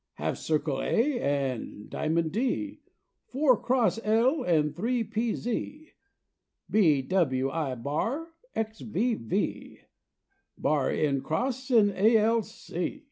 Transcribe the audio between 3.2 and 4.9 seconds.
Four Cross L and